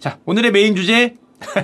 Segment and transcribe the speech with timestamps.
[0.00, 1.14] 자, 오늘의 메인 주제.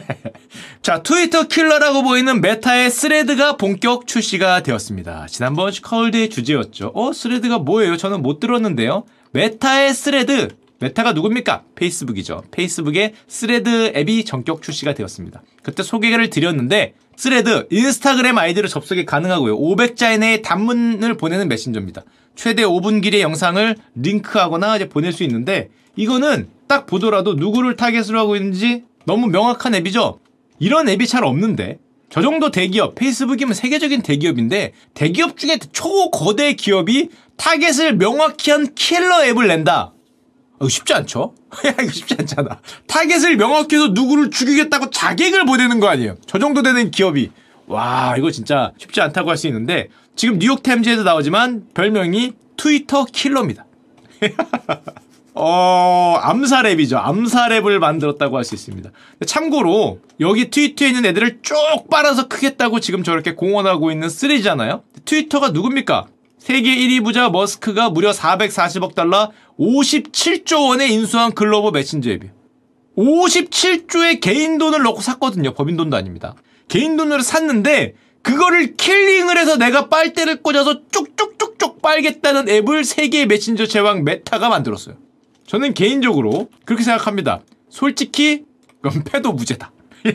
[0.83, 5.27] 자, 트위터 킬러라고 보이는 메타의 스레드가 본격 출시가 되었습니다.
[5.29, 6.93] 지난번 슈카월드의 주제였죠.
[6.95, 7.97] 어, 스레드가 뭐예요?
[7.97, 9.05] 저는 못 들었는데요.
[9.33, 10.49] 메타의 스레드.
[10.81, 11.65] 메타가 누굽니까?
[11.75, 12.45] 페이스북이죠.
[12.51, 15.43] 페이스북의 스레드 앱이 전격 출시가 되었습니다.
[15.63, 19.59] 그때 소개를 드렸는데 스레드 인스타그램 아이디로 접속이 가능하고요.
[19.59, 22.03] 500자 이내의 단문을 보내는 메신저입니다.
[22.37, 28.37] 최대 5분 길이의 영상을 링크하거나 이제 보낼 수 있는데 이거는 딱 보더라도 누구를 타겟으로 하고
[28.37, 30.21] 있는지 너무 명확한 앱이죠.
[30.59, 31.79] 이런 앱이 잘 없는데
[32.11, 39.49] 저 정도 대기업, 페이스북이면 세계적인 대기업인데 대기업 중에 초거대 기업이 타겟을 명확히 한 킬러 앱을
[39.49, 39.93] 낸다.
[40.59, 41.35] 어, 쉽지 않죠?
[41.83, 42.61] 이거 쉽지 않잖아.
[42.87, 46.17] 타겟을 명확히 해서 누구를 죽이겠다고 자객을 보내는 거 아니에요.
[46.27, 47.31] 저 정도 되는 기업이.
[47.67, 53.67] 와, 이거 진짜 쉽지 않다고 할 수 있는데 지금 뉴욕타임즈에도 나오지만 별명이 트위터 킬러입니다.
[55.35, 56.97] 어, 암살앱이죠.
[56.97, 58.91] 암살앱을 만들었다고 할 수 있습니다.
[59.27, 61.55] 참고로 여기 트위터에 있는 애들을 쭉
[61.91, 64.83] 빨아서 크겠다고 지금 저렇게 공언하고 있는 스레드잖아요.
[65.05, 66.07] 트위터가 누굽니까?
[66.39, 72.33] 세계 1위 부자 머스크가 무려 440억 달러 57조 원에 인수한 글로벌 메신저 앱이에요.
[72.97, 75.53] 57조의 개인 돈을 넣고 샀거든요.
[75.53, 76.35] 법인 돈도 아닙니다.
[76.69, 77.95] 개인 돈으로 샀는데
[78.27, 84.97] 그거를 killing을 해서 내가 빨대를 꽂아서 쭉쭉쭉쭉 빨겠다는 앱을 세계의 메신저 제왕 메타가 만들었어요.
[85.47, 87.43] 저는 개인적으로 그렇게 생각합니다.
[87.71, 88.43] 솔직히
[88.83, 89.71] 그건 패도 무죄다.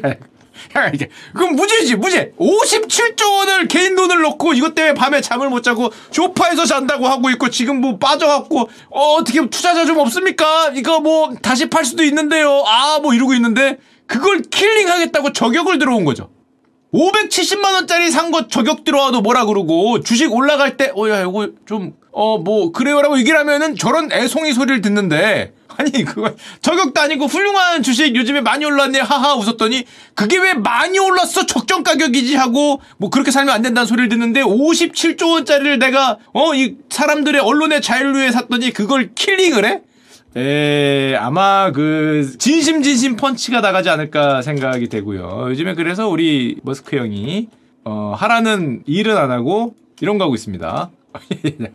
[0.76, 2.34] 야, 이게 그건 무죄지 무죄.
[2.38, 7.50] 57조 원을 개인 돈을 넣고 이것 때문에 밤에 잠을 못 자고 쇼파에서 잔다고 하고 있고
[7.50, 10.74] 지금 뭐 빠져갖고 어, 어떻게 투자자 좀 없습니까?
[10.76, 12.62] 이거 뭐 다시 팔 수도 있는데요.
[12.68, 16.30] 아 뭐 이러고 있는데 그걸 킬링하겠다고 저격을 들어온 거죠.
[16.94, 21.94] 570만 원짜리 산 거 저격 들어와도 뭐라 그러고 주식 올라갈 때 어 야 이거 좀
[22.14, 28.14] 어 뭐 그래요라고 얘기를 하면은 저런 애송이 소리를 듣는데 아니 그거 저격도 아니고 훌륭한 주식
[28.14, 33.56] 요즘에 많이 올랐네 하하 웃었더니 그게 왜 많이 올랐어 적정 가격이지 하고 뭐 그렇게 살면
[33.56, 39.12] 안 된다는 소리를 듣는데 57조 원짜리를 내가 어 이 사람들의 언론의 자유를 위해 샀더니 그걸
[39.16, 39.82] 킬링을 해?
[40.38, 45.48] 에, 아마 그 진심 진심 펀치가 나가지 않을까 생각이 되고요.
[45.50, 47.50] 요즘에 그래서 우리 머스크 형이
[47.84, 50.90] 어, 하라는 일은 안 하고 이런 거 하고 있습니다.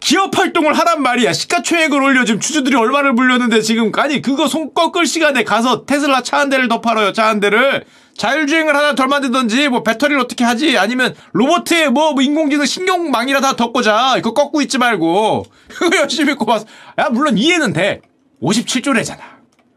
[0.00, 1.32] 기업 활동을 하란 말이야.
[1.32, 6.38] 시가총액을 올려 지금 주주들이 얼마를 불렸는데 지금 아니 그거 손 꺾을 시간에 가서 테슬라 차
[6.38, 7.12] 한 대를 더 팔아요.
[7.12, 7.84] 차 한 대를
[8.16, 10.78] 자율주행을 하나 덜 만들던지 뭐 배터리를 어떻게 하지?
[10.78, 16.66] 아니면 로버트에 뭐, 뭐 인공지능 신경망이라 다 덮고자 이거 꺾고 있지 말고 그거 열심히 꼽아서.
[16.98, 18.00] 야 물론 이해는 돼.
[18.42, 19.18] 57조래잖아.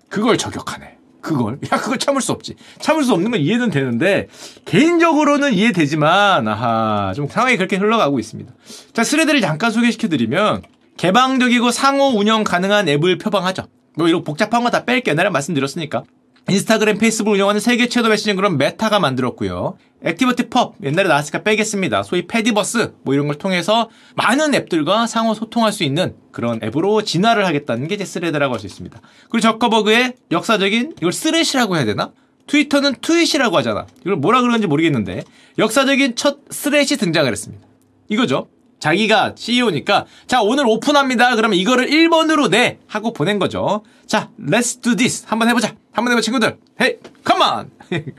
[0.09, 0.97] 그걸 저격하네.
[1.22, 1.57] 그걸.
[1.72, 2.56] 야 그걸 참을 수 없지.
[2.79, 4.28] 참을 수 없는 건 이해는 되는데
[4.66, 8.52] 개인적으로는 이해되지만 아하 좀 상황이 그렇게 흘러가고 있습니다.
[8.94, 10.62] 자 스레드를 잠깐 소개시켜드리면
[10.97, 13.67] 개방적이고 상호 운영 가능한 앱을 표방하죠.
[13.97, 16.03] 뭐 이런 복잡한 거 다 뺄게 옛날에 말씀드렸으니까
[16.47, 19.78] 인스타그램, 페이스북 운영하는 세계 최대 messaging 그런 메타가 만들었고요.
[20.03, 22.03] ActivityPub 옛날에 나왔으니까 빼겠습니다.
[22.03, 27.47] 소위 Fediverse 뭐 이런 걸 통해서 많은 앱들과 상호 소통할 수 있는 그런 앱으로 진화를
[27.47, 29.01] 하겠다는 게 이제 스레드라고 할 수 있습니다.
[29.31, 32.11] 그리고 저커버그의 역사적인 이걸 스렛이라고 해야 되나?
[32.45, 33.88] 트위터는 트윗이라고 하잖아.
[34.01, 35.23] 이걸 뭐라 그러는지 모르겠는데
[35.57, 37.66] 역사적인 첫 스레시 등장을 했습니다.
[38.09, 38.50] 이거죠.
[38.79, 41.35] 자기가 CEO니까 자 오늘 오픈합니다.
[41.35, 43.83] 그러면 이거를 1번으로 내 하고 보낸 거죠.
[44.05, 45.75] 자 let's do this 한번 해보자.
[45.91, 46.57] 한번 해봐 친구들.
[46.79, 47.71] Hey come on.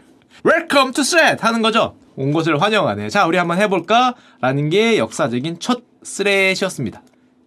[0.44, 1.96] welcome to thread 하는 거죠.
[2.16, 3.10] 온 것을 환영하네.
[3.10, 4.14] 자 우리 한번 해볼까?
[4.40, 7.02] 라는 게 역사적인 첫 스레시였습니다.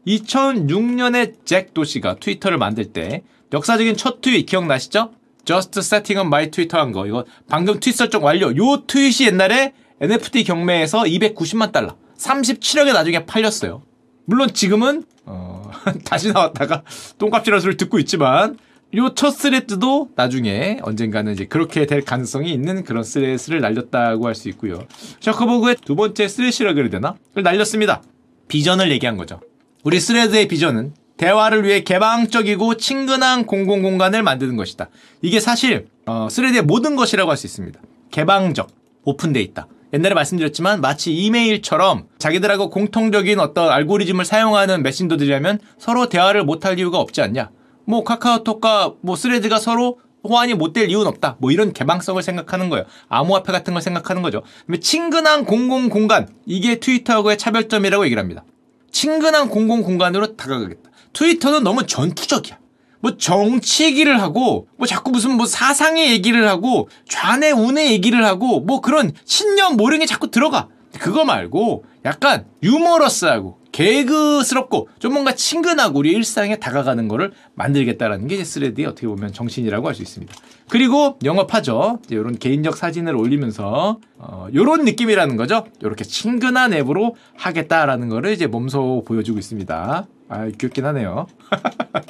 [0.08, 5.12] 2006년에 잭 도시가 트위터를 만들 때 역사적인 첫 트윗 기억나시죠?
[5.46, 7.08] Just setting up my Twitter 한 거.
[7.08, 8.56] 이거 방금 트윗 설정 완료.
[8.56, 11.96] 요 트윗이 옛날에 NFT 경매에서 290만 달러.
[12.20, 13.82] 37억에 나중에 팔렸어요.
[14.26, 15.72] 물론 지금은 어,
[16.06, 16.84] 다시 나왔다가
[17.18, 18.58] 똥값이라는 소리를 듣고 있지만
[18.96, 24.50] 요 첫 스렛도 나중에 언젠가는 이제 그렇게 될 가능성이 있는 그런 스렛을 날렸다고 할 수
[24.50, 24.84] 있고요.
[25.20, 27.16] 저커버그의 두 번째 스렛이라 그래야 되나?
[27.30, 28.02] 그걸 날렸습니다.
[28.48, 29.40] 비전을 얘기한 거죠.
[29.84, 34.90] 우리 스레드의 비전은 대화를 위해 개방적이고 친근한 공공 공간을 만드는 것이다.
[35.22, 37.80] 이게 사실 어, 스레드의 모든 것이라고 할 수 있습니다.
[38.10, 38.70] 개방적,
[39.04, 39.68] open data.
[39.94, 47.22] 옛날에 말씀드렸지만 마치 이메일처럼 자기들하고 공통적인 어떤 알고리즘을 사용하는 메신저들이라면 서로 대화를 못할 이유가 없지
[47.22, 47.50] 않냐.
[47.86, 51.38] 뭐 카카오톡과 뭐 스레드가 서로 호환이 못 될 이유는 없다.
[51.40, 52.86] 뭐 이런 개방성을 생각하는 거예요.
[53.08, 54.44] 암호화폐 같은 걸 생각하는 거죠.
[54.82, 58.44] 친근한 공공 공간 이게 트위터하고의 차별점이라고 얘기를 합니다.
[58.92, 60.90] 친근한 공공 공간으로 다가가겠다.
[61.14, 62.60] 트위터는 너무 전투적이야.
[63.02, 68.60] 뭐 정치 얘기를 하고 뭐 자꾸 무슨 뭐 사상의 얘기를 하고 좌네 우네 얘기를 하고
[68.60, 70.68] 뭐 그런 신념 모령이 자꾸 들어가.
[71.00, 78.88] 그거 말고 약간 유머러스하고 개그스럽고 좀 뭔가 친근하고 우리 일상에 다가가는 거를 만들겠다라는 게 스레드의
[78.88, 80.34] 어떻게 보면 정신이라고 할 수 있습니다.
[80.70, 82.00] 그리고 영업하죠.
[82.10, 85.66] 이런 개인적 사진을 올리면서 어, 이런 느낌이라는 거죠.
[85.82, 90.08] 이렇게 친근한 앱으로 하겠다라는 거를 이제 몸소 보여주고 있습니다.
[90.30, 91.28] 아 귀엽긴 하네요.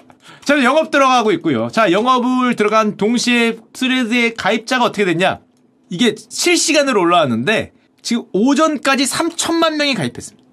[0.50, 1.70] 저는 영업 들어가고 있고요.
[1.70, 5.42] 자 영업을 들어간 동시에 스레드의 가입자가 어떻게 됐냐?
[5.92, 10.44] 이게 실시간으로 올라왔는데 지금 오전까지 3천만 명이 가입했습니다.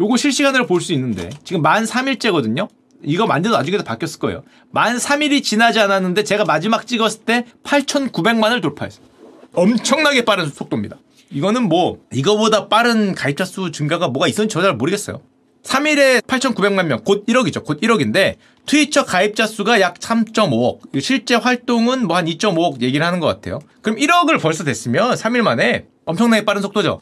[0.00, 2.68] 요거 실시간으로 볼 수 있는데 지금 만 3일째거든요.
[3.04, 4.42] 이거 만들고 나중에도 바뀌었을 거예요.
[4.72, 9.06] 만 3일이 지나지 않았는데 제가 마지막 찍었을 때 8,900만을 돌파했어요.
[9.54, 10.96] 엄청나게 빠른 속도입니다.
[11.30, 15.20] 이거는 뭐 이거보다 빠른 가입자 수 증가가 뭐가 있었는지 저 잘 모르겠어요.
[15.66, 17.64] 3일에 8,900만 명, 곧 1억이죠.
[17.64, 18.36] 곧 1억인데
[18.66, 21.00] 트위처 가입자 수가 약 3.5억.
[21.00, 23.60] 실제 활동은 뭐 한 2.5억 얘기를 하는 것 같아요.
[23.82, 27.00] 그럼 1억을 벌써 됐으면 3일 만에 엄청나게 빠른 속도죠.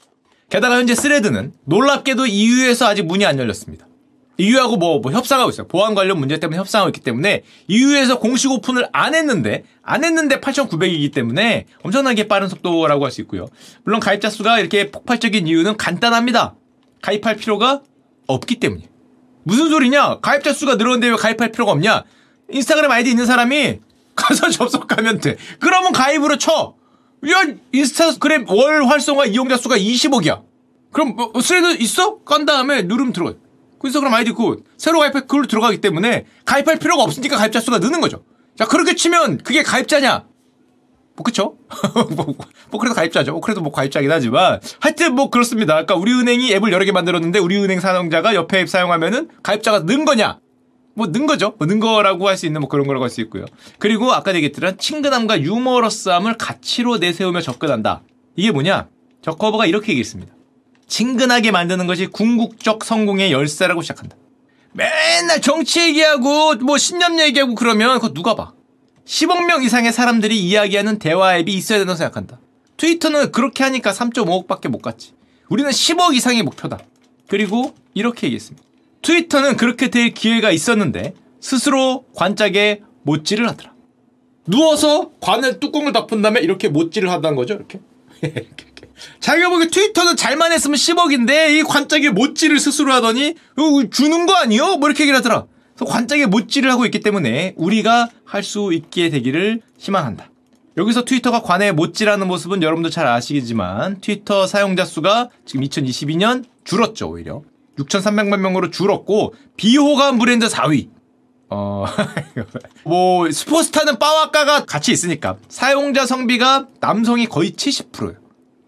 [0.51, 3.87] 게다가 현재 스레드는 놀랍게도 EU에서 아직 문이 안 열렸습니다.
[4.37, 5.69] EU하고 뭐, 뭐 협상하고 있어요.
[5.69, 11.15] 보안 관련 문제 때문에 협상하고 있기 때문에 EU에서 공식 오픈을 안 했는데 안 했는데 8,900이기
[11.15, 13.47] 때문에 엄청나게 빠른 속도라고 할 수 있고요.
[13.85, 16.57] 물론 가입자 수가 이렇게 폭발적인 이유는 간단합니다.
[17.01, 17.83] 가입할 필요가
[18.27, 18.89] 없기 때문이에요.
[19.45, 20.21] 무슨 소리냐?
[20.21, 22.05] 가입자 수가 늘었는데 왜 가입할 필요가 없냐?
[22.51, 23.81] 인스타그램 아이디 있는 사람이
[24.17, 25.37] 가서 접속하면 돼.
[25.61, 26.75] 그러면 가입으로 쳐.
[27.31, 30.43] 야, 인스타그램 월 활성화 이용자 수가 20억이야.
[30.93, 32.19] 그럼 뭐, 스레드 있어?
[32.25, 33.33] 깐 다음에 누르면 들어가.
[33.79, 38.01] 그 인스타그램 아이디 있고 새로 가입해 그걸로 들어가기 때문에 가입할 필요가 없으니까 가입자 수가 느는
[38.01, 38.25] 거죠.
[38.57, 40.27] 자, 그렇게 치면 그게 가입자냐?
[41.17, 41.57] 뭐 그쵸?
[42.17, 42.35] 뭐,
[42.71, 43.33] 뭐 그래도 가입자죠.
[43.33, 45.77] 뭐 그래도 뭐 가입자긴 하지만 하여튼 뭐 그렇습니다.
[45.77, 50.39] 아까 우리은행이 앱을 여러 개 만들었는데 우리은행 사용자가 옆에 앱 사용하면은 가입자가 는 거냐?
[50.97, 51.55] 뭐 는 거죠.
[51.59, 53.45] 뭐는 거라고 할 수 있는 뭐 그런 거라고 할 수 있고요.
[53.79, 58.03] 그리고 아까 얘기했던 친근함과 유머러스함을 가치로 내세우며 접근한다.
[58.37, 58.89] 이게 뭐냐?
[59.23, 60.33] 저커버가 이렇게 얘기했습니다.
[60.87, 64.17] 친근하게 만드는 것이 궁극적 성공의 열쇠라고 시작한다.
[64.73, 68.53] 맨날 정치 얘기하고 뭐 신념 얘기하고 그러면 그거 누가 봐?
[69.07, 72.41] 10억 명 이상의 사람들이 이야기하는 대화 앱이 있어야 된다고 생각한다.
[72.77, 75.13] 트위터는 그렇게 하니까 3.5억밖에 못 갔지.
[75.49, 76.79] 우리는 10억 이상의 목표다.
[77.29, 78.67] 그리고 이렇게 얘기했습니다.
[79.03, 83.75] 트위터는 그렇게 될 기회가 있었는데 스스로 관짝에 못질을 하더라.
[84.47, 87.55] 누워서 관을 뚜껑을 덮은 다음에 이렇게 못질을 하다는 거죠.
[87.55, 87.81] 이렇게.
[89.21, 93.35] 자기가 보기 트위터는 잘만 했으면 10억인데 이 관짝에 못질을 스스로 하더니
[93.91, 94.77] 주는 거 아니요?
[94.77, 95.47] 뭐 이렇게 얘기를 하더라.
[95.85, 100.31] 관짝에 못질을 하고 있기 때문에 우리가 할 수 있게 되기를 희망한다.
[100.77, 107.43] 여기서 트위터가 관에 못질하는 모습은 여러분도 잘 아시겠지만 트위터 사용자 수가 지금 2022년 줄었죠 오히려
[107.79, 110.89] 6,300만 명으로 줄었고 비호감 브랜드 4위
[111.51, 111.85] 어,
[112.85, 115.37] 뭐, 스포스타는 빠와까가 같이 있으니까.
[115.49, 118.17] 사용자 성비가 남성이 거의 70%예요.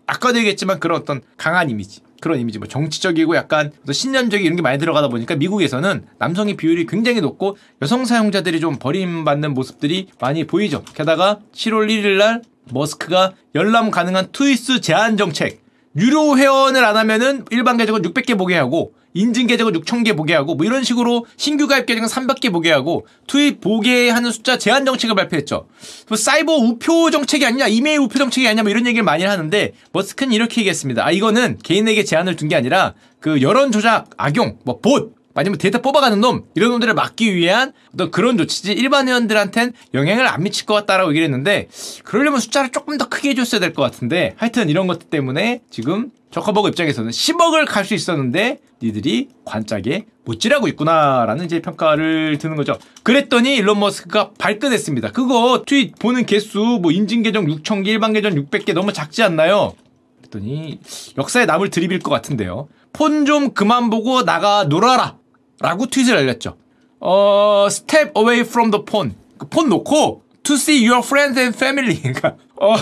[0.06, 2.00] 아까도 얘기했지만 그런 어떤 강한 이미지.
[2.26, 7.20] 그런 이미지, 뭐 정치적이고 약간 신념적인 이런 게 많이 들어가다 보니까 미국에서는 남성의 비율이 굉장히
[7.20, 10.82] 높고 여성 사용자들이 좀 버림받는 모습들이 많이 보이죠.
[10.92, 12.42] 게다가 7월 1일 날
[12.72, 15.62] 머스크가 열람 가능한 트윗 수 제한 정책,
[15.94, 20.66] 유료 회원을 안 하면은 일반 계정은 600개 보게 하고 인증 계정은 6,000개 보게 하고 뭐
[20.66, 25.66] 이런 식으로 신규 가입 계정은 300개 보게 하고 트윗 보게 하는 숫자 제한 정책을 발표했죠.
[26.08, 30.32] 뭐 사이버 우표 정책이 아니냐, 이메일 우표 정책이 아니냐 뭐 이런 얘기를 많이 하는데 머스크는
[30.32, 31.04] 이렇게 얘기했습니다.
[31.04, 35.80] 아 이거는 개인에게 제한을 둔 게 아니라 그 여론 조작 악용, 뭐 봇 아니면 데이터
[35.82, 40.74] 뽑아가는 놈 이런 놈들을 막기 위한 어떤 그런 조치지 일반 회원들한텐 영향을 안 미칠 것
[40.74, 41.68] 같다라고 얘기를 했는데
[42.04, 46.68] 그러려면 숫자를 조금 더 크게 해줬어야 될 것 같은데 하여튼 이런 것들 때문에 지금 저커버그
[46.70, 52.76] 입장에서는 10억을 갈 수 있었는데 니들이 관짝에 못질하고 있구나라는 이제 평가를 드는 거죠.
[53.04, 55.12] 그랬더니 일론 머스크가 발끈했습니다.
[55.12, 59.72] 그거 트윗 보는 개수 뭐 인증 계정 6,000개, 일반 계정 600개 너무 작지 않나요?
[60.18, 60.80] 그랬더니
[61.16, 62.68] 역사에 남을 들이빌 것 같은데요.
[62.92, 65.16] 폰 좀 그만 보고 나가 놀아라.
[65.60, 66.56] 라고 트윗을 알렸죠.
[67.00, 69.14] 어, step away from the phone.
[69.38, 72.00] 그 폰 놓고 to see your friends and family.
[72.00, 72.74] 그러니까 어,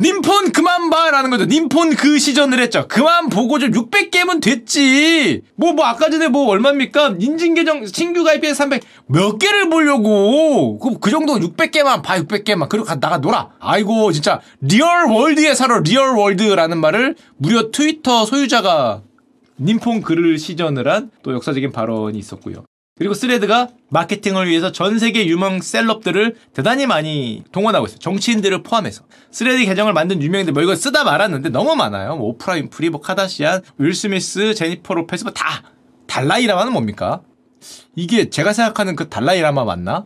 [0.00, 1.10] 님 폰 그만 봐!
[1.12, 1.44] 라는 거죠.
[1.44, 2.86] 님 폰 그 시전을 했죠.
[2.88, 5.42] 그만 보고 좀 600개면 됐지.
[5.54, 7.16] 뭐, 뭐, 아까 전에 뭐, 얼마입니까?
[7.20, 10.78] 인증 계정, 신규 가입비에 300, 몇 개를 보려고.
[10.80, 12.68] 그, 그 정도 600개만 봐, 600개만.
[12.68, 13.50] 그리고 가, 나가 놀아.
[13.60, 19.02] 아이고, 진짜, real world에 살아, real world라는 말을 무려 트위터 소유자가
[19.62, 22.64] 님 폰 그를 시전을 한 또 역사적인 발언이 있었고요.
[22.98, 27.98] 그리고 스레드가 마케팅을 위해서 전 세계 유명 셀럽들을 대단히 많이 동원하고 있어요.
[27.98, 29.04] 정치인들을 포함해서.
[29.30, 32.16] 스레드 계정을 만든 유명인들 뭐 이거 쓰다 말았는데 너무 많아요.
[32.16, 35.62] 뭐 오프라 윈프리, 뭐 카다시안, 윌 스미스, 제니퍼 로페스 뭐 다
[36.06, 37.22] 달라이라마는 뭡니까?
[37.96, 40.04] 이게 제가 생각하는 그 달라이라마 맞나?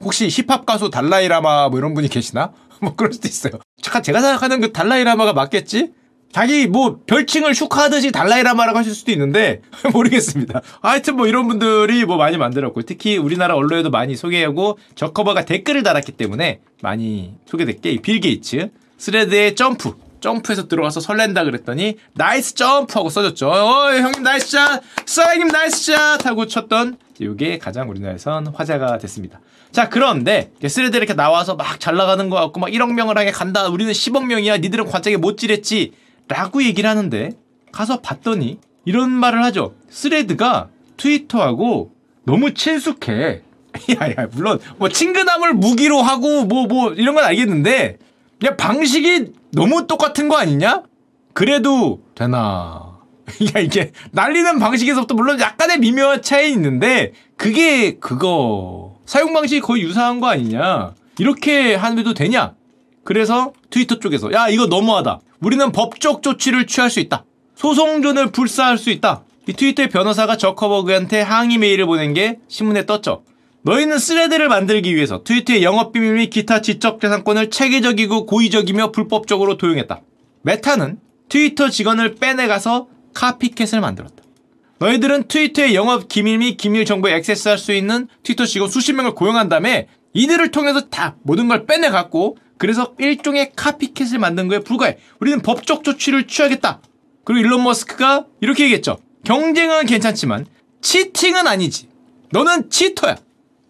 [0.00, 2.52] 혹시 힙합 가수 달라이라마 뭐 이런 분이 계시나?
[2.80, 3.52] 뭐 그럴 수도 있어요.
[3.82, 5.92] 잠깐 제가 생각하는 그 달라이라마가 맞겠지?
[6.32, 9.60] 자기 뭐 별칭을 슈카하듯이 달라이라마라고 하실 수도 있는데
[9.92, 10.62] 모르겠습니다.
[10.80, 16.12] 하여튼 뭐 이런 분들이 뭐 많이 만들었고 특히 우리나라 언론에도 많이 소개하고 저커버그가 댓글을 달았기
[16.12, 23.48] 때문에 많이 소개됐게 빌 게이츠 스레드의 점프 점프해서 들어가서 설렌다 그랬더니 nice jump 하고 써줬죠.
[23.50, 29.40] 어 형님 nice shot, 써형님 nice shot 하고 쳤던 이게 가장 우리나라에선 화제가 됐습니다.
[29.72, 33.66] 자 그런데 스레드 이렇게 나와서 막 잘 나가는 거 같고 막 1억 명을 하게 간다.
[33.68, 34.58] 우리는 10억 명이야.
[34.58, 35.92] 니들은 관짝에 못질했지.
[36.28, 37.30] 라고 얘기를 하는데
[37.72, 39.74] 가서 봤더니 이런 말을 하죠.
[39.90, 41.92] 스레드가 트위터하고
[42.24, 43.42] 너무 친숙해.
[44.00, 47.98] 야야 물론 뭐 친근함을 무기로 하고 뭐뭐 뭐 이런 건 알겠는데
[48.44, 50.82] 야 방식이 너무 똑같은 거 아니냐?
[51.32, 52.98] 그래도 되나?
[53.56, 60.20] 야 이게 날리는 방식에서부터 물론 약간의 미묘한 차이 있는데 그게 그거 사용 방식이 거의 유사한
[60.20, 60.94] 거 아니냐?
[61.18, 62.54] 이렇게 하면 되냐?
[63.04, 65.20] 그래서 트위터 쪽에서 야 이거 너무하다.
[65.42, 67.24] 우리는 법적 조치를 취할 수 있다.
[67.56, 69.24] 소송전을 불사할 수 있다.
[69.48, 73.24] 이 트위터의 변호사가 저커버그한테 항의 메일을 보낸 게 신문에 떴죠.
[73.62, 80.00] 너희는 스레드를 만들기 위해서 트위터의 영업비밀 및 기타 지적재산권을 체계적이고 고의적이며 불법적으로 도용했다.
[80.42, 84.22] 메타는 트위터 직원을 빼내가서 copycat을 만들었다.
[84.78, 89.48] 너희들은 트위터의 영업 기밀 및 기밀 정보에 액세스할 수 있는 트위터 직원 수십 명을 고용한
[89.48, 94.98] 다음에 이들을 통해서 다 모든 걸 빼내갖고 그래서 일종의 copycat을 만든 거에 불과해.
[95.18, 96.80] 우리는 법적 조치를 취하겠다.
[97.24, 98.98] 그리고 일론 머스크가 이렇게 얘기했죠.
[99.24, 100.46] 경쟁은 괜찮지만
[100.80, 101.88] cheating은 아니지.
[102.30, 103.16] 너는 cheater야.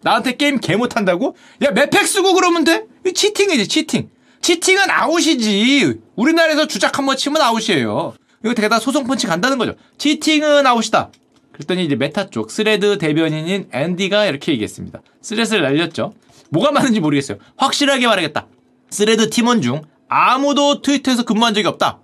[0.03, 1.35] 나한테 게임 개 못한다고?
[1.63, 2.85] 야 map hack 쓰고 그러면 돼?
[3.11, 4.11] cheating이지 cheating.
[4.41, 5.99] cheating은 아웃이지.
[6.15, 8.13] 우리나라에서 주작 한 번 치면 아웃이에요.
[8.45, 9.73] 이거 대다 소송 펀치 간다는 거죠.
[9.97, 11.09] cheating은 아웃이다.
[11.51, 15.01] 그랬더니 이제 메타 쪽 스레드 대변인인 앤디가 이렇게 얘기했습니다.
[15.19, 16.13] 스레드를 날렸죠.
[16.51, 17.39] 뭐가 맞는지 모르겠어요.
[17.57, 18.45] 확실하게 말하겠다.
[18.89, 21.99] 스레드 팀원 중 아무도 트위터에서 근무한 적이 없다.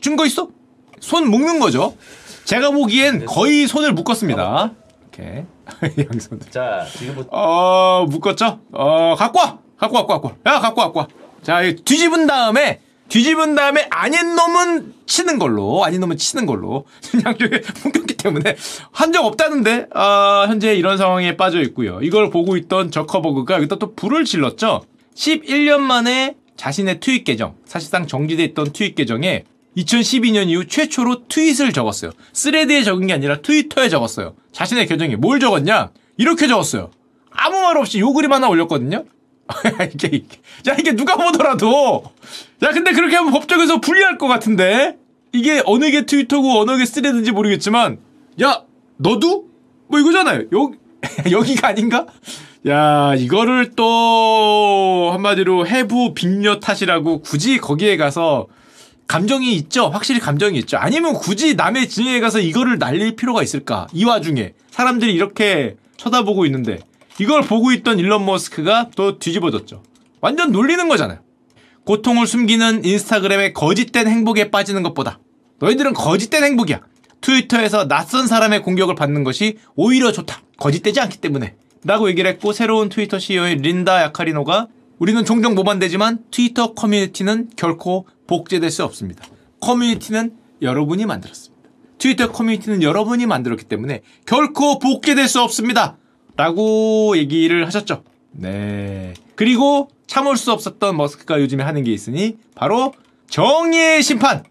[0.00, 0.48] 증거 있어?
[1.00, 1.96] 손 묶는 거죠.
[2.44, 4.72] 제가 보기엔 거의 손을 묶었습니다.
[5.16, 5.46] 이렇게.
[5.98, 6.40] 양손.
[6.50, 8.60] 자, 지금부터 어, 묶었죠?
[8.72, 9.58] 어, 갖고 와!
[9.78, 10.34] 갖고 와, 갖고 와.
[10.54, 11.08] 야, 갖고 와, 갖고 와.
[11.42, 16.84] 자, 뒤집은 다음에, 뒤집은 다음에 아닌 놈은 치는 걸로, 아닌 놈은 치는 걸로.
[17.24, 18.56] 양쪽에 묶였기 때문에
[18.92, 22.00] 한 적 없다는데, 아, 현재 이런 상황에 빠져 있고요.
[22.02, 24.82] 이걸 보고 있던 저커버그가 여기다 또 불을 질렀죠?
[25.14, 29.44] 11년 만에 자신의 트윗 계정, 사실상 정지돼 있던 트윗 계정에
[29.76, 32.12] 2012년 이후 최초로 트윗을 적었어요.
[32.32, 34.34] 스레드에 적은 게 아니라 트위터에 적었어요.
[34.52, 35.90] 자신의 계정에 뭘 적었냐?
[36.16, 36.90] 이렇게 적었어요.
[37.30, 39.04] 아무 말 없이 요 그림 하나 올렸거든요.
[39.92, 42.04] 이게, 이게, 야 이게 누가 보더라도
[42.62, 44.96] 야 근데 그렇게 하면 법적에서 불리할 것 같은데
[45.32, 47.98] 이게 어느 게 트위터고 어느 게 스레드인지 모르겠지만
[48.42, 48.62] 야
[48.96, 49.48] 너도
[49.88, 50.44] 뭐 이거잖아요.
[50.52, 50.78] 여기
[51.30, 52.06] 여기가 아닌가?
[52.66, 58.46] 야 이거를 또 한마디로 해부 빅녀 탓이라고 굳이 거기에 가서
[59.06, 59.88] 감정이 있죠.
[59.88, 60.78] 확실히 감정이 있죠.
[60.78, 63.86] 아니면 굳이 남의 진영에 가서 이거를 날릴 필요가 있을까?
[63.92, 66.78] 이 와중에 사람들이 이렇게 쳐다보고 있는데
[67.20, 69.82] 이걸 보고 있던 일론 머스크가 또 뒤집어졌죠.
[70.22, 71.18] 완전 놀리는 거잖아요.
[71.84, 75.18] 고통을 숨기는 인스타그램의 거짓된 행복에 빠지는 것보다
[75.58, 76.80] 너희들은 거짓된 행복이야.
[77.20, 80.40] 트위터에서 낯선 사람의 공격을 받는 것이 오히려 좋다.
[80.56, 81.56] 거짓되지 않기 때문에.
[81.84, 88.70] 라고 얘기를 했고 새로운 트위터 CEO의 린다 야카리노가 우리는 종종 모방되지만 트위터 커뮤니티는 결코 복제될
[88.70, 89.24] 수 없습니다.
[89.60, 91.68] 커뮤니티는 여러분이 만들었습니다.
[91.98, 95.96] 트위터 커뮤니티는 여러분이 만들었기 때문에 결코 복제될 수 없습니다.
[96.36, 98.02] 라고 얘기를 하셨죠.
[98.32, 99.14] 네.
[99.34, 102.92] 그리고 참을 수 없었던 머스크가 요즘에 하는 게 있으니 바로
[103.28, 104.44] 정의의 심판.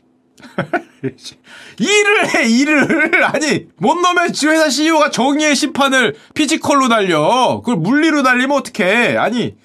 [1.79, 8.57] 일을 해 일을 아니 뭔 놈의 회사 CEO가 정의의 심판을 physical로 달려 그걸 물리로 달리면
[8.57, 9.55] 어떡해 아니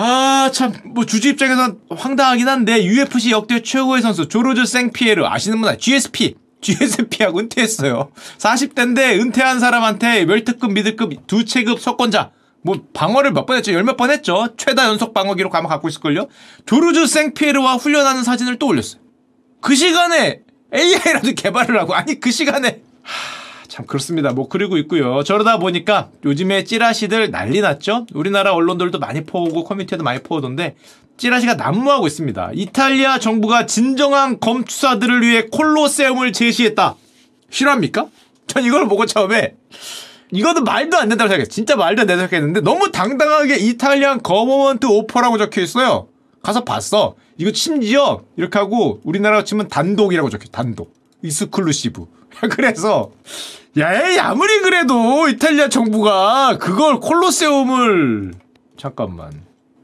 [0.00, 5.76] 아, 참, 뭐, 주주 입장에선 황당하긴 한데, UFC 역대 최고의 선수, 조르즈 생피에르, 아시는 분,
[5.76, 6.36] GSP.
[6.60, 8.12] GSP하고 은퇴했어요.
[8.38, 12.30] 40대인데, 은퇴한 사람한테 멸특급, 미들급, 두 체급 석권자.
[12.62, 13.72] 뭐, 방어를 몇 번 했죠?
[13.72, 14.46] 열 몇 번 했죠?
[14.56, 16.28] 최다 연속 방어 기록 아마 갖고 있을걸요?
[16.64, 19.00] 조르즈 생피에르와 훈련하는 사진을 또 올렸어요.
[19.60, 20.40] 그 시간에
[20.74, 23.48] AI라도 개발을 하고, 아니, 그 시간에, 하...
[23.78, 24.32] 참 그렇습니다.
[24.32, 25.22] 뭐 그리고 있고요.
[25.22, 28.06] 저러다 보니까 요즘에 찌라시들 난리 났죠.
[28.12, 30.74] 우리나라 언론들도 많이 퍼오고 커뮤니티에도 많이 퍼오던데
[31.16, 32.50] 찌라시가 난무하고 있습니다.
[32.54, 36.96] 이탈리아 정부가 진정한 검투사들을 위해 콜로세움을 제시했다.
[37.50, 38.08] 실화입니까?
[38.48, 39.54] 전 이걸 보고 처음에
[40.32, 41.52] 이거는 말도 안 된다고 생각했어요.
[41.52, 46.08] 진짜 말도 안 된다고 생각했는데 너무 당당하게 Italian government offer라고 적혀 있어요.
[46.42, 47.14] 가서 봤어.
[47.38, 50.48] 이거 심지어 이렇게 하고 우리나라 치면 단독이라고 적혀.
[50.48, 50.92] 단독.
[51.22, 52.06] Exclusive.
[52.50, 53.12] 그래서
[53.78, 58.34] 야, 아무리 그래도 이탈리아 정부가 그걸 콜로세움을
[58.76, 59.32] 잠깐만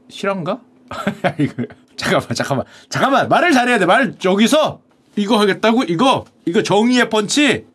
[0.09, 0.59] 실화인가?
[1.39, 1.63] 이거
[1.95, 3.85] 잠깐만 잠깐만 잠깐만 말을 잘해야 돼.
[3.85, 4.81] 말 여기서
[5.15, 5.83] 이거 하겠다고?
[5.83, 6.25] 이거?
[6.45, 7.65] 이거 정의의 펀치?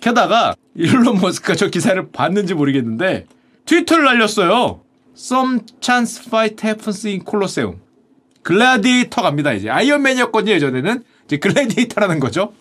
[0.00, 3.26] 게다가 일론 머스크가 저 기사를 봤는지 모르겠는데
[3.64, 4.80] 트위터를 날렸어요.
[5.16, 7.83] Some chance fight happens in Colosseum.
[8.44, 12.52] 글래디에이터 갑니다 이제 아이언맨이었거든요 예전에는 이제 글래디에이터라는 거죠.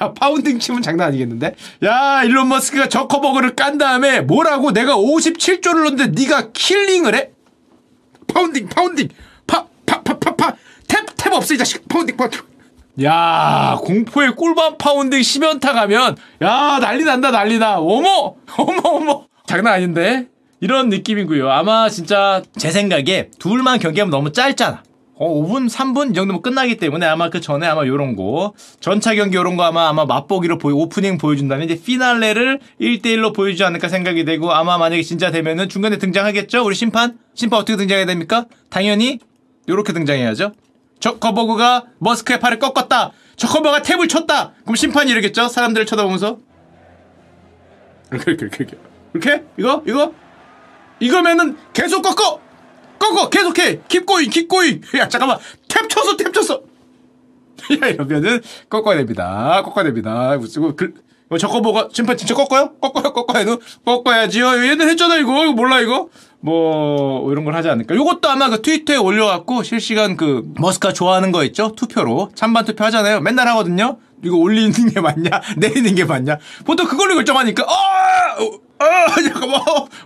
[0.00, 1.54] 야, pounding 치면 장난 아니겠는데?
[1.84, 7.30] 야, 일론 머스크가 저커버그를 깐 다음에 뭐라고 내가 57조를 넣는데 네가 killing을 해?
[8.26, 9.08] Pounding, pounding,
[9.46, 10.56] 파, 파, 파, 파, 파,
[10.88, 12.40] tap, tap 없어 이 자식, pounding, pounding.
[13.04, 17.78] 야, 공포의 꿀밤 pounding 십연타 가면 야 난리 난다 난리나.
[17.78, 19.26] 어머, 어머, 어머.
[19.46, 20.28] 장난 아닌데?
[20.60, 21.50] 이런 느낌이고요.
[21.50, 24.82] 아마 진짜 제 생각에 둘만 경기하면 너무 짧잖아.
[25.18, 29.36] 어, 5분, 3분 이 정도면 끝나기 때문에 아마 그 전에 아마 요런 거 전차 경기
[29.36, 34.26] 요런 거 아마 아마 맛보기로 보이 오프닝 보여준 다음에 이제 피날레를 1대1로 보여주지 않을까 생각이
[34.26, 36.62] 되고 아마 만약에 진짜 되면은 중간에 등장하겠죠?
[36.64, 37.18] 우리 심판?
[37.34, 38.44] 심판 어떻게 등장해야 됩니까?
[38.68, 39.18] 당연히
[39.68, 40.52] 요렇게 등장해야죠.
[41.00, 43.12] 저커버그가 머스크의 팔을 꺾었다.
[43.36, 44.52] 저커버가 탭을 쳤다.
[44.62, 45.48] 그럼 심판이 이러겠죠?
[45.48, 46.38] 사람들을 쳐다보면서
[48.12, 48.76] 이렇게 이렇게 이렇게
[49.14, 50.12] 이렇게 이거 이거
[51.00, 52.40] 이거면은 계속 꺾어!
[52.98, 53.28] 꺾어!
[53.30, 53.80] 계속해!
[53.88, 55.38] 킵 고잉 킵 고잉 야 잠깐만!
[55.68, 56.62] 탭 쳤어 탭 쳤어
[57.82, 59.62] 야 이러면은 꺾어야 됩니다.
[59.64, 60.36] 꺾어야 됩니다.
[60.38, 62.74] 무슨 그뭐 저거 뭐가 심판 진짜 꺾어요?
[62.80, 63.12] 꺾어요?
[63.12, 63.58] 꺾어요?
[63.84, 64.64] 꺾어야지요.
[64.66, 65.44] 얘는 했잖아 이거.
[65.44, 66.08] 이거 몰라 이거?
[66.40, 67.94] 뭐 이런 걸 하지 않을까?
[67.94, 71.72] 요것도 아마 그 트위터에 올려갖고 실시간 그 머스크가 좋아하는 거 있죠?
[71.74, 72.30] 투표로.
[72.34, 73.20] 찬반 투표 하잖아요.
[73.20, 73.98] 맨날 하거든요?
[74.24, 75.30] 이거 올리는 게 맞냐?
[75.56, 76.38] 내리는 게 맞냐?
[76.64, 79.60] 보통 그걸로 결정하니까 어, 어, 어 잠깐만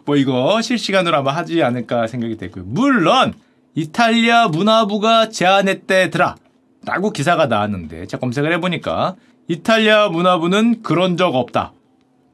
[0.04, 3.34] 뭐 이거 실시간으로 아마 하지 않을까 생각이 되고요 물론
[3.74, 6.36] 이탈리아 문화부가 제안했대더라
[6.84, 9.16] 라고 기사가 나왔는데 제가 검색을 해보니까
[9.48, 11.72] 이탈리아 문화부는 그런 적 없다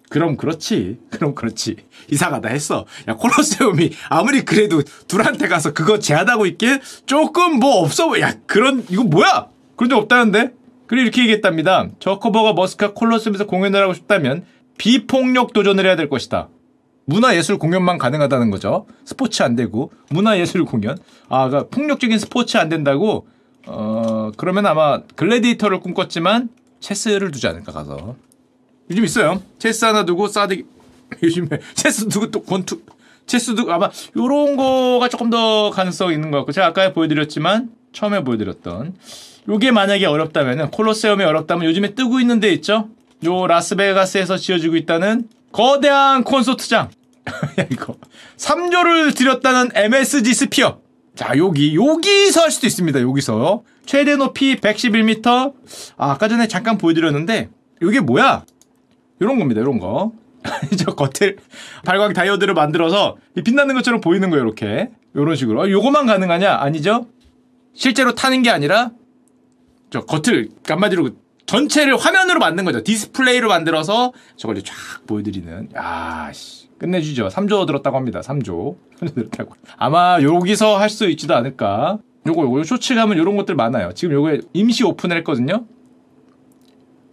[0.09, 0.99] 그럼 그렇지.
[1.11, 1.77] 그럼 그렇지.
[2.11, 2.87] 이상하다 했어.
[3.09, 8.19] 야, 콜로세움이 아무리 그래도 둘한테 가서 그거 제한하고 있게 조금 뭐 없어.
[8.21, 9.49] 야, 그런, 이거 뭐야?
[9.77, 10.53] 그런 적 없다는데?
[10.87, 11.89] 그리고 이렇게 얘기했답니다.
[11.99, 14.45] 저커버가 머스카 콜로세움에서 공연을 하고 싶다면
[14.79, 16.49] 비폭력 도전을 해야 될 것이다.
[17.07, 18.87] 문화예술 공연만 가능하다는 거죠.
[19.05, 20.99] 스포츠 안 되고 문화예술 공연.
[21.29, 23.27] 아, 그러니까 폭력적인 스포츠 안 된다고.
[23.69, 28.17] 어 그러면 아마 글래디에이터를 꿈꿨지만 체스를 두지 않을까 가서.
[28.91, 29.43] 요즘 있어요.
[29.59, 30.65] 체스 하나 두고 싸대기.
[31.23, 32.83] 요즘에 체스 두고 또 권투.
[33.27, 38.23] 체스 두고 아마 요런 거가 조금 더 가능성 있는 것 같고 제가 아까 보여드렸지만 처음에
[38.23, 38.95] 보여드렸던
[39.49, 42.89] 요게 만약에 어렵다면은 콜로세움이 어렵다면 요즘에 뜨고 있는 데 있죠?
[43.25, 46.91] 요 라스베가스에서 지어지고 있다는 거대한 콘서트장.
[47.59, 47.97] 야 이거
[48.37, 50.81] 3조를 들였다는 MSG 스피어.
[51.15, 53.01] 자 여기 여기서 할 수도 있습니다.
[53.01, 55.55] 여기서 최대 높이 111m.
[55.97, 57.49] 아, 아까 전에 잠깐 보여드렸는데
[57.83, 58.45] 이게 뭐야?
[59.21, 59.61] 이런 겁니다.
[59.61, 60.13] 이런 거.
[60.79, 61.39] 저 겉을
[61.85, 64.45] 발광 다이오드를 만들어서 빛나는 것처럼 보이는 거예요.
[64.45, 65.63] 이렇게 이런 식으로.
[65.63, 66.57] 아, 요거만 가능하냐?
[66.57, 67.07] 아니죠.
[67.75, 68.91] 실제로 타는 게 아니라
[69.91, 71.11] 저 겉을 한마디로
[71.47, 72.83] 전체를 화면으로 만든 거죠.
[72.83, 74.75] 디스플레이로 만들어서 저걸 쫙
[75.07, 75.69] 보여드리는.
[75.77, 76.67] 야, 씨.
[76.79, 77.29] 끝내주죠.
[77.29, 78.21] 3조 들었다고 합니다.
[78.21, 78.77] 3조.
[79.01, 79.55] 3조 들었다고.
[79.77, 81.99] 아마 여기서 할 수 있지도 않을까.
[82.27, 83.93] 요거, 요거, 쇼츠 가면 요런 것들 많아요.
[83.95, 85.65] 지금 요거에 임시 오픈을 했거든요.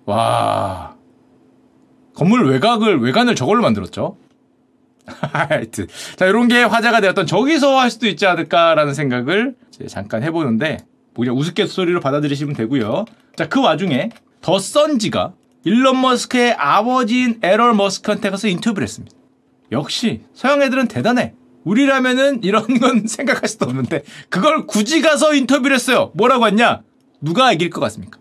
[0.05, 0.95] 와.
[2.15, 4.17] 건물 외곽을, 외관을 저걸로 만들었죠.
[5.05, 5.87] 하여튼.
[6.15, 9.55] 자, 요런 게 화제가 되었던 저기서 할 수도 있지 않을까라는 생각을
[9.87, 13.05] 잠깐 해보는데, 뭐 그냥 우스갯소리로 받아들이시면 되고요.
[13.35, 14.09] 자, 그 와중에
[14.41, 15.33] The Sun지가
[15.65, 19.15] 일론 머스크의 아버지인 에럴 머스크한테 가서 인터뷰를 했습니다.
[19.71, 21.33] 역시 서양 애들은 대단해.
[21.63, 26.11] 우리라면은 이런 건 생각할 수도 없는데 그걸 굳이 가서 인터뷰를 했어요.
[26.15, 26.81] 뭐라고 했냐?
[27.21, 28.19] 누가 이길 것 같습니까?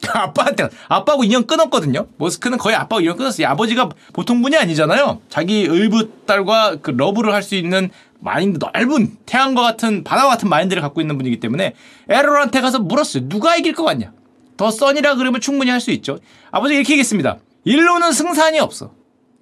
[0.14, 2.06] 아빠한테 아빠하고 인연 끊었거든요.
[2.18, 3.48] 머스크는 거의 아빠하고 인연 끊었어요.
[3.48, 5.20] 아버지가 보통 분이 아니잖아요.
[5.28, 10.82] 자기 의붓 딸과 그 love를 할 수 있는 마인드 넓은 태양과 같은 바다와 같은 마인드를
[10.82, 11.74] 갖고 있는 분이기 때문에
[12.08, 13.28] 에럴한테 가서 물었어요.
[13.28, 14.12] 누가 이길 것 같냐?
[14.56, 16.18] 더 써니라 그러면 충분히 할 수 있죠.
[16.50, 17.38] 아버지가 이렇게 얘기했습니다.
[17.64, 18.92] 일론은 승산이 없어.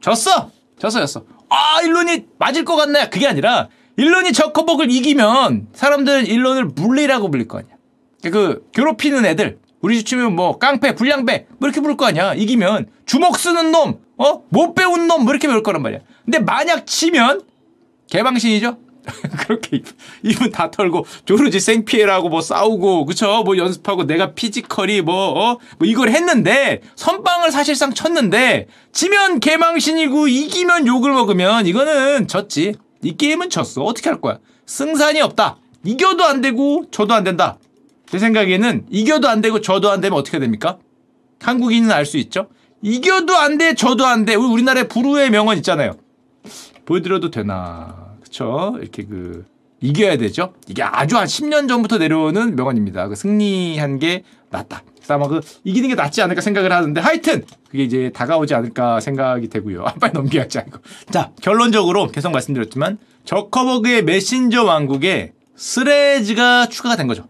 [0.00, 0.50] 졌어.
[0.78, 1.24] 졌어 졌어.
[1.48, 3.08] 아 일론이 맞을 것 같네.
[3.08, 7.74] 그게 아니라 일론이 저 커벅을 이기면 사람들은 일론을 물리라고 불릴 거 아니야.
[8.30, 12.34] 그 괴롭히는 애들 우리 치면 뭐 깡패 불량배 뭐 이렇게 부를 거 아니야.
[12.34, 14.42] 이기면 주먹 쓰는 놈, 어?
[14.50, 16.00] 못 배운 놈 뭐 이렇게 배울 거란 말이야.
[16.24, 17.42] 근데 만약 치면
[18.11, 18.79] 개방신이죠.
[19.38, 19.83] 그렇게
[20.25, 23.42] 입은 다 털고 조르지 생피해라고 뭐 싸우고 그쵸?
[23.45, 25.59] 뭐 연습하고 내가 피지컬이 뭐, 어?
[25.79, 32.75] 뭐 이걸 했는데 선빵을 사실상 쳤는데 지면 개망신이고 이기면 욕을 먹으면 이거는 졌지.
[33.03, 33.83] 이 게임은 졌어.
[33.83, 34.38] 어떻게 할 거야?
[34.66, 35.59] 승산이 없다.
[35.85, 37.59] 이겨도 안 되고 져도 안 된다.
[38.11, 40.79] 제 생각에는 이겨도 안 되고 져도 안 되면 어떻게 됩니까?
[41.40, 42.49] 한국인은 알 수 있죠?
[42.83, 44.35] 이겨도 안 돼 져도 안돼.
[44.35, 45.92] 우리 우리나라에 부르의 명언 있잖아요
[46.87, 48.77] 보여드려도 되나 그쵸?
[48.81, 49.44] 이렇게 그
[49.81, 50.55] 이겨야 되죠.
[50.68, 53.09] 이게 아주 한 10년 전부터 내려오는 명언입니다.
[53.09, 54.83] 그 승리한 게 낫다.
[54.96, 59.49] 그래서 아마 그 이기는 게 낫지 않을까 생각을 하는데 하여튼 그게 이제 다가오지 않을까 생각이
[59.49, 59.85] 되고요.
[59.85, 60.79] 아, 빨리 넘겨야지 않고.
[61.11, 67.27] 자 결론적으로 계속 말씀드렸지만 저커버그의 메신저 왕국에 스레즈가 추가가 된 거죠.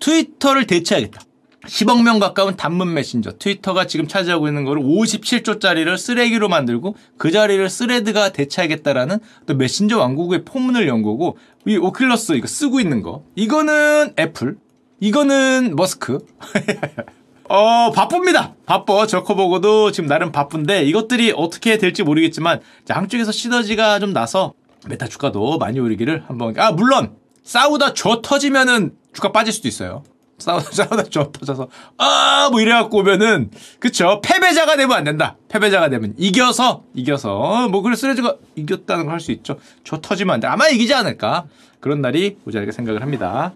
[0.00, 1.20] 트위터를 대체하겠다.
[1.66, 7.68] 10억 명 가까운 단문 메신저 트위터가 지금 차지하고 있는 거를 57조짜리를 쓰레기로 만들고 그 자리를
[7.68, 13.24] 스레드가 대체하겠다라는 또 메신저 왕국의 포문을 연 거고 이 오큘러스 이거 쓰고 있는 거.
[13.34, 14.56] 이거는 애플
[15.00, 16.24] 이거는 머스크.
[17.48, 18.54] 어 바쁩니다.
[18.64, 19.06] 바빠.
[19.06, 24.54] 저커버그도 지금 나름 바쁜데 이것들이 어떻게 될지 모르겠지만 자, 한쪽에서 시너지가 좀 나서
[24.88, 30.02] 메타 주가도 많이 오르기를 한번 아 물론 싸우다 줘 터지면은 주가 빠질 수도 있어요
[30.44, 34.20] 싸우다 싸우다 줘 터져서 아 뭐 이래갖고 오면은 그쵸?
[34.22, 35.36] 패배자가 되면 안 된다.
[35.48, 39.56] 패배자가 되면 이겨서 이겨서 어, 뭐 그래 쓰레즈가 이겼다는 걸 할 수 있죠.
[39.84, 40.46] 저 터지면 안 돼.
[40.46, 41.46] 아마 이기지 않을까?
[41.80, 43.54] 그런 날이 오지 않을까 생각을 합니다